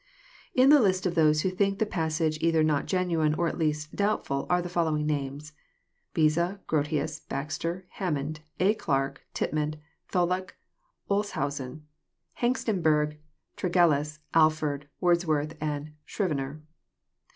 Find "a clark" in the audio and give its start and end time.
8.59-9.23